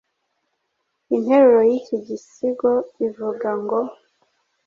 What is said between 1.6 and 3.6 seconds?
y’iki gisigo ivuga